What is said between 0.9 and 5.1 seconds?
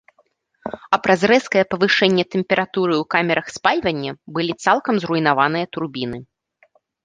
А праз рэзкае павышэнне тэмпературы ў камерах спальвання былі цалкам